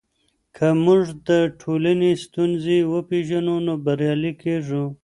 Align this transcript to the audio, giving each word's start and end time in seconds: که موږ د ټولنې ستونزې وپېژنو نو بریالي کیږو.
که 0.55 0.67
موږ 0.83 1.03
د 1.29 1.29
ټولنې 1.61 2.11
ستونزې 2.23 2.77
وپېژنو 2.93 3.55
نو 3.65 3.73
بریالي 3.85 4.33
کیږو. 4.43 4.83